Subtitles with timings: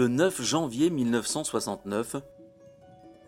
[0.00, 2.16] le 9 janvier 1969,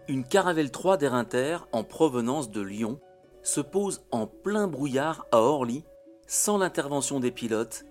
[0.09, 2.99] une Caravelle 3 d'Air Inter en provenance de Lyon
[3.43, 5.85] se pose en plein brouillard à Orly
[6.27, 7.85] sans l'intervention des pilotes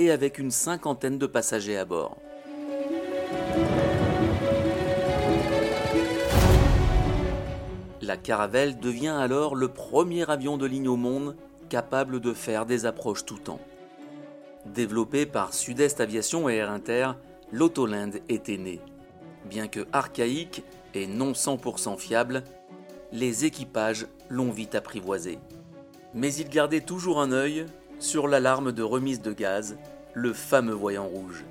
[0.00, 2.16] et avec une cinquantaine de passagers à bord.
[8.02, 11.36] La Caravelle devient alors le premier avion de ligne au monde
[11.68, 13.60] capable de faire des approches tout temps.
[14.66, 17.12] Développé par Sud-Est Aviation et Air Inter,
[17.52, 18.80] l'Autoland était né.
[19.44, 20.62] Bien que archaïque
[20.94, 22.44] et non 100% fiable,
[23.12, 25.38] les équipages l'ont vite apprivoisé.
[26.14, 27.66] Mais il gardait toujours un œil
[27.98, 29.76] sur l'alarme de remise de gaz,
[30.14, 31.44] le fameux voyant rouge.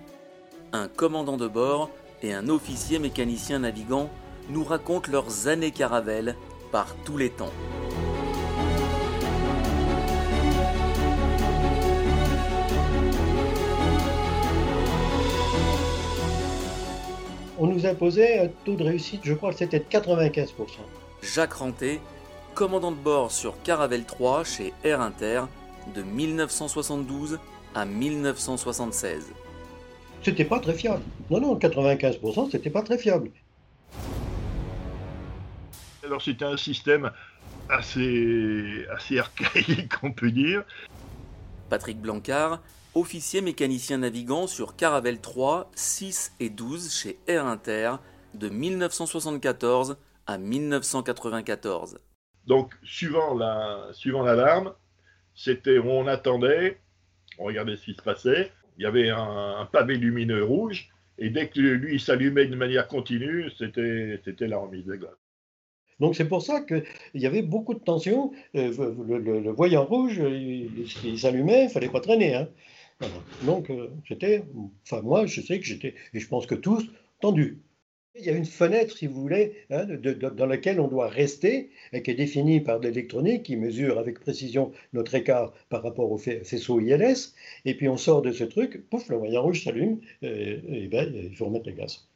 [0.71, 1.89] Un commandant de bord
[2.21, 4.09] et un officier mécanicien navigant
[4.49, 6.35] nous racontent leurs années caravelles
[6.71, 7.51] par tous les temps.
[17.57, 20.49] On nous imposait un taux de réussite, je crois que c'était de 95%.
[21.21, 21.99] Jacques Ranté,
[22.53, 25.43] commandant de bord sur Caravelle 3 chez Air Inter
[25.95, 27.39] de 1972
[27.75, 29.31] à 1976.
[30.23, 31.03] C'était pas très fiable.
[31.29, 33.29] Non, non, 95%, c'était pas très fiable.
[36.05, 37.11] Alors c'était un système
[37.69, 40.63] assez, assez archaïque, on peut dire.
[41.73, 42.61] Patrick Blancard,
[42.93, 47.93] officier mécanicien navigant sur Caravelle 3, 6 et 12 chez Air Inter
[48.35, 51.97] de 1974 à 1994.
[52.45, 54.73] Donc, suivant la suivant l'alarme,
[55.33, 56.79] c'était on attendait,
[57.39, 58.51] on regardait ce qui se passait.
[58.77, 63.49] Il y avait un, pavé lumineux rouge, et dès que lui s'allumait de manière continue,
[63.57, 65.22] c'était c'était la remise de glace.
[65.99, 66.83] Donc c'est pour ça qu'il
[67.15, 68.31] y avait beaucoup de tension.
[68.55, 68.71] Euh,
[69.07, 72.35] le, voyant rouge, il, s'allumait, il fallait pas traîner.
[72.35, 72.47] Hein.
[73.43, 74.43] Donc, euh, j'étais,
[74.85, 76.89] enfin, moi, je sais que j'étais, et je pense que tous,
[77.19, 77.59] tendus.
[78.15, 82.03] Il y a une fenêtre, si vous voulez, hein, dans laquelle on doit rester, et
[82.03, 86.79] qui est définie par l'électronique, qui mesure avec précision notre écart par rapport au faisceau
[86.79, 87.33] ILS,
[87.65, 91.35] et puis on sort de ce truc, pouf, le voyant rouge s'allume, et, ben, il
[91.35, 92.07] faut remettre les gaz.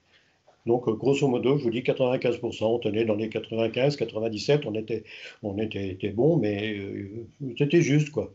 [0.67, 5.05] Donc, grosso modo, je vous dis 95%, on tenait dans les 95, 97, on était,
[5.41, 7.25] on était, bon, mais euh,
[7.57, 8.33] c'était juste, quoi.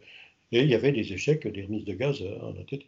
[0.51, 2.87] Et il y avait des échecs, des remises de gaz en ATT.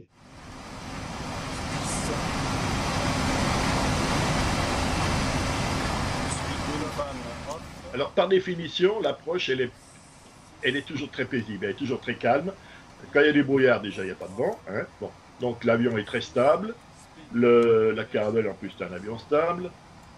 [7.93, 9.71] Alors, par définition, l'approche, elle est,
[10.62, 12.50] elle est toujours très paisible, elle est toujours très calme.
[13.12, 14.59] Quand il y a du brouillard, déjà, il n'y a pas de vent.
[14.71, 14.87] Hein.
[15.03, 15.10] Bon.
[15.41, 16.75] Donc, l'avion est très stable.
[17.34, 19.71] La caravelle, en plus, c'est un avion stable.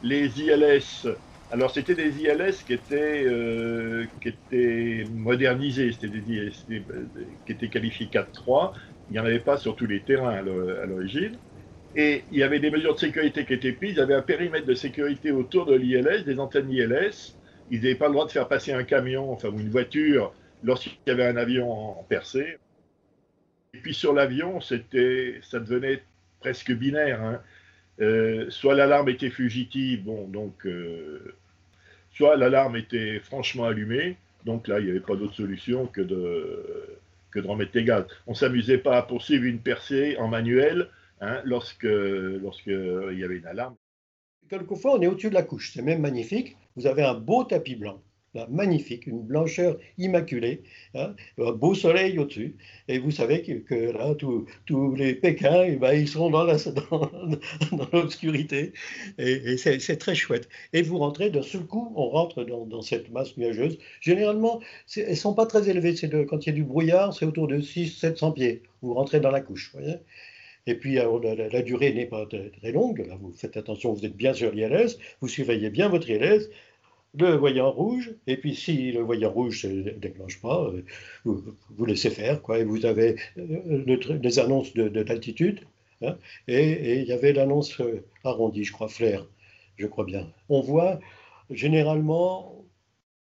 [0.03, 1.06] Les ILS
[1.50, 6.53] alors c'était des ILS qui étaient, euh, qui étaient modernisés, c'était des ILS
[7.47, 8.72] qui étaient qualifiés 4-3.
[9.09, 11.38] Il n'y en avait pas sur tous les terrains à l'origine.
[11.94, 13.93] Et il y avait des mesures de sécurité qui étaient prises.
[13.93, 17.37] Il y avait un périmètre de sécurité autour de l'ILS, des antennes ILS.
[17.71, 20.98] Ils n'avaient pas le droit de faire passer un camion, enfin ou une voiture, lorsqu'il
[21.06, 22.59] y avait un avion en percée.
[23.75, 26.03] Et puis sur l'avion, ça devenait
[26.41, 27.22] presque binaire.
[27.22, 27.41] Hein.
[28.00, 31.34] Euh, soit l'alarme était fugitive, donc, euh,
[32.10, 36.98] soit l'alarme était franchement allumée, donc là, il n'y avait pas d'autre solution que de,
[37.30, 38.04] que de remettre les gaz.
[38.26, 40.88] On ne s'amusait pas à poursuivre une percée en manuel
[41.20, 43.76] hein, lorsque, lorsque il y avait une alarme.
[44.84, 46.56] On est au-dessus de la couche, c'est même magnifique.
[46.76, 48.00] Vous avez un beau tapis blanc
[48.50, 50.62] magnifique, une blancheur immaculée,
[50.94, 52.56] hein, un beau soleil au-dessus.
[52.88, 58.72] Et vous savez que, là, tous les Pékins, eh ben, ils seront dans l'obscurité.
[59.19, 60.48] et, c'est très chouette.
[60.72, 63.78] Et vous rentrez d'un seul coup, on rentre dans, cette masse nuageuse.
[64.00, 64.60] Généralement,
[64.97, 65.94] elles ne sont pas très élevées.
[66.26, 68.62] quand il y a du brouillard, c'est autour de 600-700 pieds.
[68.82, 69.74] Vous rentrez dans la couche.
[70.68, 73.08] Et puis, la, durée n'est pas très longue.
[73.20, 76.50] Vous faites attention, vous êtes bien sur l'ILS, vous surveillez bien votre ILS,
[77.19, 80.84] le voyant rouge, et puis si le voyant rouge ne déclenche pas, euh,
[81.24, 85.60] vous, laissez faire, et vous avez euh, les annonces de, d'altitude,
[86.03, 86.16] hein,
[86.48, 89.27] et, il y avait l'annonce euh, arrondie, je crois, flair,
[89.77, 90.28] je crois bien.
[90.48, 91.01] On voit,
[91.51, 92.65] généralement,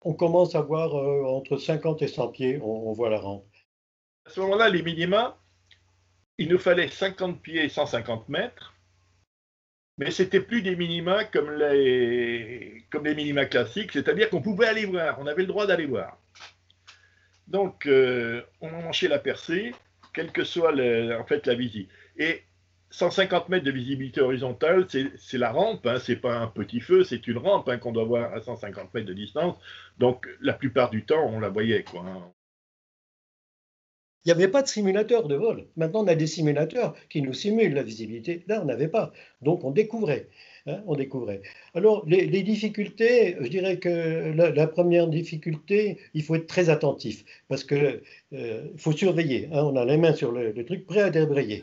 [0.03, 3.47] on commence à voir entre 50 et 100 pieds, on voit la rampe.
[4.27, 5.39] À ce moment-là, les minima,
[6.37, 8.74] il nous fallait 50 pieds et 150 mètres,
[9.99, 14.87] mais c'était plus des minima comme les, comme les minima classiques, c'est-à-dire qu'on pouvait aller
[14.87, 16.19] voir, on avait le droit d'aller voir.
[17.47, 19.75] Donc, euh, on manchait la percée,
[20.13, 21.91] quelle que soit en fait la visite.
[22.17, 22.43] Et
[22.91, 27.27] 150 mètres de visibilité horizontale, c'est la rampe, hein, c'est pas un petit feu, c'est
[27.27, 29.57] une rampe hein, qu'on doit voir à 150 mètres de distance.
[29.99, 31.83] Donc, la plupart du temps, on la voyait.
[31.83, 32.33] Quoi, hein.
[34.25, 35.67] Il n'y avait pas de simulateur de vol.
[35.77, 38.43] Maintenant, on a des simulateurs qui nous simulent la visibilité.
[38.49, 39.13] Là, on n'avait pas.
[39.43, 40.29] Donc, on découvrait.
[40.67, 41.43] Hein, on découvrait.
[41.75, 47.65] Alors, les, difficultés, je dirais que la, première difficulté, il faut être très attentif parce
[47.65, 48.01] qu'il
[48.33, 49.51] euh, faut surveiller.
[49.53, 49.63] Hein.
[49.63, 51.63] on a les mains sur le, le truc, prêt à débrayer.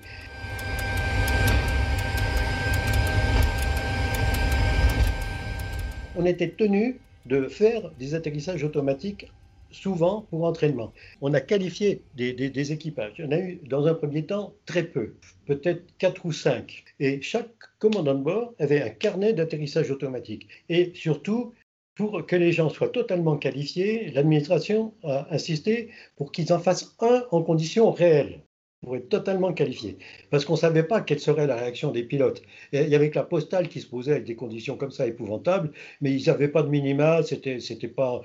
[6.15, 9.31] On était tenu de faire des atterrissages automatiques
[9.71, 10.93] souvent pour entraînement.
[11.21, 13.13] On a qualifié des, équipages.
[13.17, 15.15] Il y en a eu dans un premier temps très peu,
[15.45, 16.83] peut-être quatre ou cinq.
[16.99, 20.47] Et chaque commandant de bord avait un carnet d'atterrissage automatique.
[20.69, 21.53] Et surtout,
[21.95, 27.23] pour que les gens soient totalement qualifiés, l'administration a insisté pour qu'ils en fassent un
[27.31, 28.41] en conditions réelles
[28.81, 29.97] pour être totalement qualifié.
[30.31, 32.41] Parce qu'on ne savait pas quelle serait la réaction des pilotes.
[32.73, 35.71] il y avait que la postale qui se posait avec des conditions comme ça épouvantables,
[36.01, 38.21] mais ils n'avaient pas de minima, c'était n'était pas,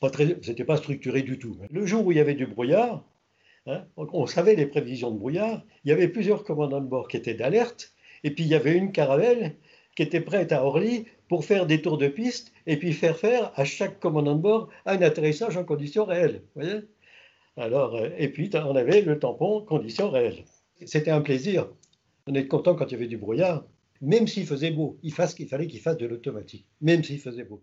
[0.00, 0.10] pas,
[0.66, 1.56] pas structuré du tout.
[1.70, 3.04] Le jour où il y avait du brouillard,
[3.66, 7.16] hein, on savait les prévisions de brouillard, il y avait plusieurs commandants de bord qui
[7.16, 7.92] étaient d'alerte,
[8.22, 9.56] et puis il y avait une caravelle
[9.96, 13.50] qui était prête à Orly pour faire des tours de piste et puis faire faire
[13.56, 16.42] à chaque commandant de bord un atterrissage en conditions réelles.
[16.54, 16.82] Voyez?
[17.58, 20.44] Alors, euh, et puis, on avait le tampon conditions réelles.
[20.84, 21.68] C'était un plaisir.
[22.26, 23.64] On était content quand il y avait du brouillard,
[24.02, 24.98] même s'il faisait beau.
[25.02, 27.62] Il, fallait qu'il fasse de l'automatique, même s'il faisait beau.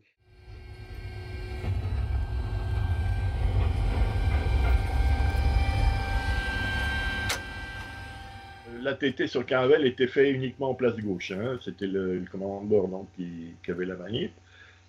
[8.82, 11.32] L'ATT sur le Caravelle était fait uniquement en place gauche.
[11.32, 11.60] Hein.
[11.62, 14.32] C'était le, commandant de bord qui, avait la manip.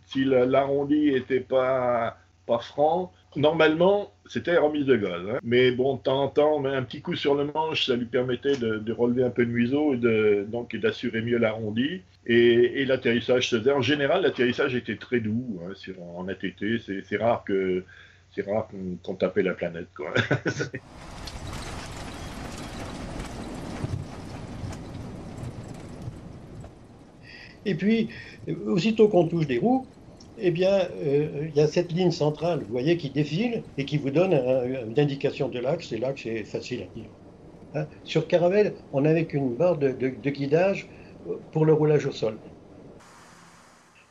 [0.09, 3.13] si n'était pas pas franc.
[3.37, 5.23] Normalement, c'était remise de gaz.
[5.29, 5.39] Hein.
[5.43, 8.57] Mais bon, de temps en temps, un petit coup sur le manche, ça lui permettait
[8.57, 12.03] de, relever un peu de museau et donc d'assurer mieux l'arrondi.
[12.27, 13.73] Et, l'atterrissage se faisait.
[13.73, 16.81] En général, l'atterrissage était très doux hein, sur, en ATT.
[17.05, 17.85] C'est rare que
[18.35, 18.69] c'est rare
[19.03, 19.89] qu'on tapait la planète.
[27.67, 28.11] Et puis,
[28.67, 29.87] aussitôt qu'on touche des roues,
[30.39, 33.99] eh bien, euh, il y a cette ligne centrale, vous voyez, qui défile et qui
[33.99, 37.11] vous donne une indication de l'axe, et l'axe est facile à dire.
[37.75, 37.87] Hein.
[38.05, 40.89] Sur Caravelle, on n'avait qu'une barre de, guidage
[41.53, 42.37] pour le roulage au sol.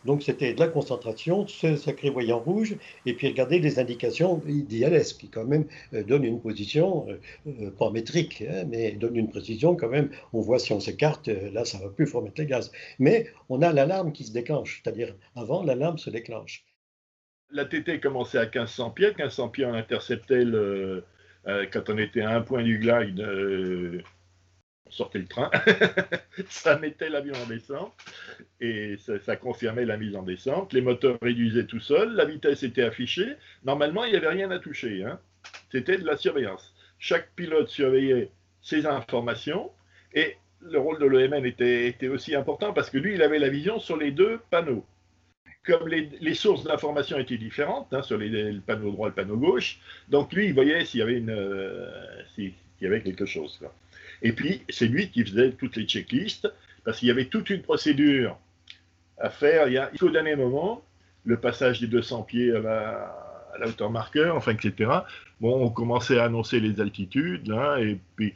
[0.06, 5.14] Donc c'était de la concentration, ce sacré voyant rouge, et puis regarder les indications d'ILS,
[5.18, 7.18] qui quand même euh, donne une position, euh,
[7.48, 10.10] euh, pas métrique, hein, mais donne une précision quand même.
[10.34, 12.72] On voit si on s'écarte, là ça va plus, il faut mettre les gaz.
[13.00, 16.66] Mais on a l'alarme qui se déclenche, c'est-à-dire avant, l'alarme se déclenche.
[17.50, 21.04] La TT commençait à 1500 pieds, 1500 pieds on interceptait le,
[21.46, 23.24] quand on était à un point du glide,
[24.94, 25.50] sortait le train,
[26.50, 27.94] ça mettait l'avion en descente
[28.62, 30.74] et ça, confirmait la mise en descente.
[30.74, 33.36] Les moteurs réduisaient tout seuls, la vitesse était affichée.
[33.66, 35.04] Normalement, il n'y avait rien à toucher.
[35.04, 35.20] Hein.
[35.72, 36.74] C'était de la surveillance.
[37.00, 38.32] Chaque pilote surveillait
[38.62, 39.72] ses informations
[40.14, 43.80] et le rôle de l'OMN était, aussi important parce que lui, il avait la vision
[43.80, 44.86] sur les deux panneaux.
[45.66, 49.38] Comme les, sources d'information étaient différentes, hein, sur les, le panneau droit et le panneau
[49.38, 49.80] gauche,
[50.10, 51.90] donc lui, il voyait s'il y avait, une, euh,
[52.36, 53.62] s'il y avait quelque chose.
[54.24, 56.52] Et puis, c'est lui qui faisait toutes les checklists,
[56.86, 58.38] parce qu'il y avait toute une procédure
[59.18, 59.68] à faire.
[59.68, 60.84] Il, y a, faut d'un moment,
[61.26, 64.90] le passage des 200 pieds à la, hauteur marqueur, enfin, etc.
[65.40, 68.34] Bon, on commençait à annoncer les altitudes, là, et puis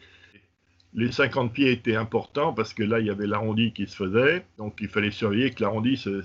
[0.94, 4.46] les 50 pieds étaient importants parce que là, il y avait l'arrondi qui se faisait,
[4.58, 6.22] donc il fallait surveiller que l'arrondi se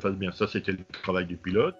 [0.00, 0.32] fasse bien.
[0.32, 1.76] Ça, c'était le travail du pilote.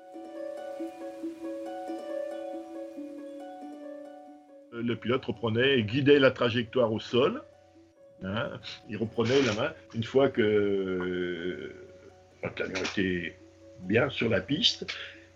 [4.82, 7.42] Le pilote reprenait et guidait la trajectoire au sol.
[8.24, 8.50] Hein.
[8.88, 11.72] il reprenait la main une fois que
[12.56, 13.36] l'avion était
[13.80, 14.86] bien sur la piste,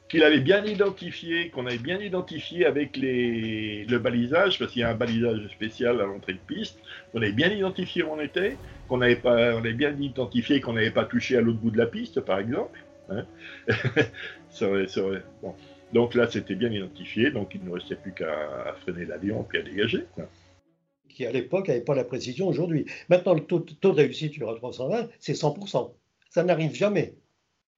[0.08, 4.90] qu'il avait bien identifié, qu'on avait bien identifié avec le balisage, parce qu'il y a
[4.90, 6.78] un balisage spécial à l'entrée de piste,
[7.12, 8.56] qu'on avait bien identifié où on était,
[8.88, 11.78] qu'on avait, pas, on avait bien identifié qu'on n'avait pas touché à l'autre bout de
[11.78, 12.78] la piste, par exemple.
[13.10, 13.24] Hein.
[14.50, 14.68] ça
[15.42, 15.54] bon.
[15.92, 19.62] Donc là, c'était bien identifié, donc il ne restait plus qu'à freiner l'avion et à
[19.62, 20.04] dégager.
[21.08, 22.86] Qui à l'époque n'avait pas la précision aujourd'hui.
[23.08, 25.92] Maintenant, le taux, de réussite sur A320, c'est 100%.
[26.30, 27.14] Ça n'arrive jamais.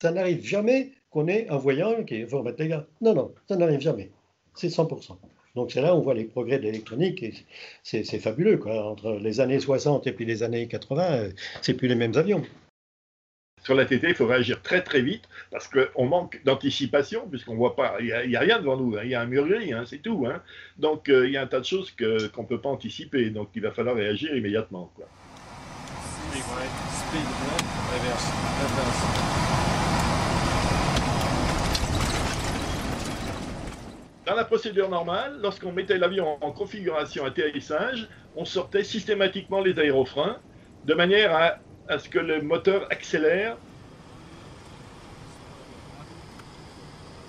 [0.01, 2.87] Ça n'arrive jamais qu'on ait un voyant qui faut remettre les gars.
[3.01, 4.11] Non, non, ça n'arrive jamais.
[4.55, 5.17] C'est 100%.
[5.55, 7.35] Donc c'est là où on voit les progrès de l'électronique et
[7.83, 8.59] c'est fabuleux.
[8.59, 8.85] Quoi.
[8.85, 11.31] Entre les années 60 et puis les années 80, euh,
[11.63, 12.43] c'est plus les mêmes avions
[13.69, 17.77] sur la TT, il faut réagir très très vite parce qu'on manque d'anticipation puisqu'on voit
[17.77, 19.03] pas, il n'y a, rien devant nous, hein.
[19.05, 20.25] il y a un mur gris, hein, c'est tout.
[20.27, 20.41] Hein.
[20.79, 23.51] Donc euh, il y a un tas de choses qu'on ne peut pas anticiper, donc
[23.55, 24.91] il va falloir réagir immédiatement.
[24.97, 25.05] Quoi.
[34.25, 40.39] Dans la procédure normale, lorsqu'on mettait l'avion en configuration atterrissage, on sortait systématiquement les aérofreins
[40.87, 41.59] de manière à,
[41.89, 43.57] à ce que le moteur accélère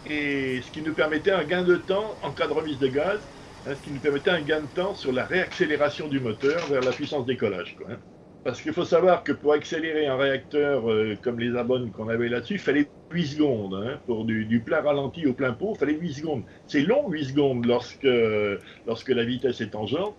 [0.06, 3.20] et ce qui nous permettait un gain de temps en cas de remise de gaz,
[3.66, 6.82] hein, ce qui nous permettait un gain de temps sur la réaccélération du moteur vers
[6.82, 7.76] la puissance décollage.
[7.78, 8.00] Quoi, hein.
[8.44, 12.30] Parce qu'il faut savoir que pour accélérer un réacteur euh, comme les abones qu'on avait
[12.30, 13.76] là-dessus, il fallait 8 secondes.
[13.76, 16.44] Hein, pour du, plein ralenti au plein pot, il fallait 8 secondes.
[16.66, 18.08] C'est long 8 secondes lorsque,
[18.86, 20.18] lorsque la vitesse est tangente.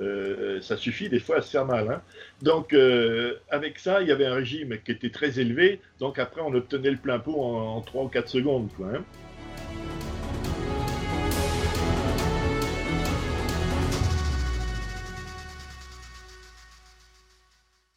[0.00, 1.90] Euh, ça suffit des fois à se faire mal.
[1.90, 2.02] Hein.
[2.42, 5.80] Donc euh, avec ça, il y avait un régime qui était très élevé.
[5.98, 8.68] Donc après, on obtenait le plein pot en, en 3 ou 4 secondes.
[8.82, 9.04] Hein.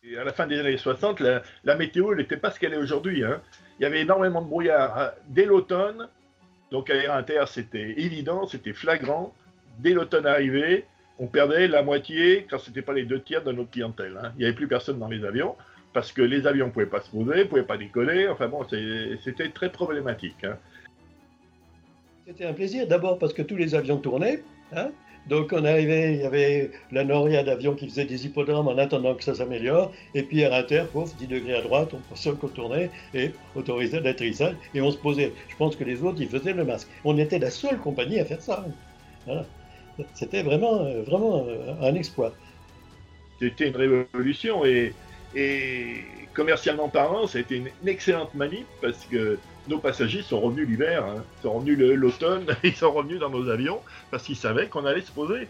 [0.06, 3.24] Et à la fin des années 60, la, météo n'était pas ce qu'elle est aujourd'hui.
[3.24, 3.42] Hein.
[3.80, 5.12] Il y avait énormément de brouillard hein.
[5.30, 6.10] dès l'automne.
[6.72, 9.34] Donc à Air Inter, c'était évident, c'était flagrant.
[9.80, 10.86] Dès l'automne arrivé,
[11.20, 14.18] on perdait la moitié, quand ce n'était pas les deux tiers de notre clientèle.
[14.22, 14.32] Hein.
[14.36, 15.56] Il n'y avait plus personne dans les avions,
[15.94, 18.28] parce que les avions ne pouvaient pas se poser, ne pouvaient pas décoller.
[18.28, 20.44] Enfin bon, c'était très problématique.
[20.44, 20.58] Hein.
[22.26, 24.44] C'était un plaisir, d'abord parce que tous les avions tournaient.
[24.76, 24.92] Hein
[25.28, 29.16] donc on arrivait, il y avait la noria d'avions qui faisaient des hippodromes en attendant
[29.16, 32.50] que ça s'améliore, et puis Air Inter, pouf, 10 degrés à droite, on pensait qu'on
[32.50, 35.32] tournait et autorisait l'atterrissage, et on se posait.
[35.48, 36.90] Je pense que les autres, ils faisaient le masque.
[37.06, 38.66] On était la seule compagnie à faire ça.
[40.14, 41.46] C'était vraiment, vraiment
[41.82, 42.34] un exploit.
[43.40, 44.94] C'était une révolution et,
[45.36, 50.68] et commercialement parlant, ça a été une excellente manip parce que nos passagers sont revenus
[50.68, 53.80] l'hiver, hein, sont revenus l'automne, ils sont revenus dans nos avions
[54.12, 55.48] parce qu'ils savaient qu'on allait se poser.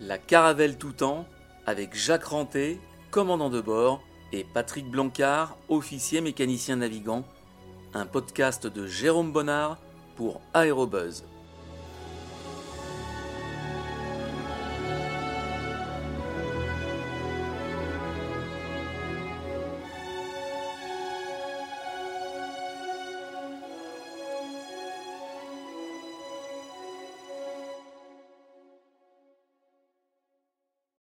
[0.00, 1.26] La caravelle tout temps
[1.66, 2.78] avec Jacques Ranté,
[3.10, 4.02] commandant de bord,
[4.32, 7.24] et Patrick Blancard, officier mécanicien navigant
[7.94, 9.78] un podcast de Jérôme Bonnard
[10.16, 11.22] pour Aérobuzz.